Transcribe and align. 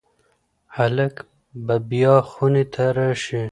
هلک 0.75 1.15
به 1.65 1.75
بیا 1.89 2.15
خونې 2.29 2.63
ته 2.73 2.83
راشي. 2.97 3.41